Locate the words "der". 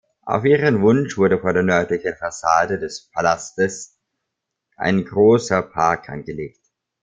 1.53-1.61